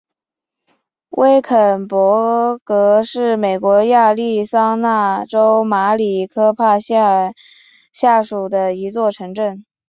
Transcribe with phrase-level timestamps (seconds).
[1.09, 7.35] 威肯勃格是美国亚利桑那州马里科帕县
[7.93, 9.63] 下属的一座城镇。